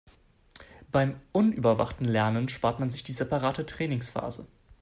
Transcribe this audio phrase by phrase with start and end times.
[0.91, 4.47] Beim unüberwachten Lernen spart man sich die separate Trainingsphase.